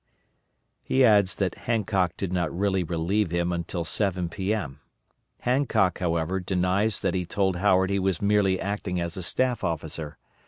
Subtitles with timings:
[0.81, 4.79] He adds that Hancock did not really relieve him until 7 P.M.
[5.41, 10.17] Hancock, however, denies that he told Howard he was merely acting as a staff officer.